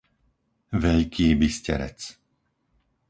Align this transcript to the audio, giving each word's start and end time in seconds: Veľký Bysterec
Veľký 0.83 1.27
Bysterec 1.41 1.99